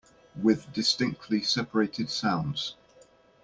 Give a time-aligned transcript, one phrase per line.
[0.35, 2.73] With distinctly separated sounds.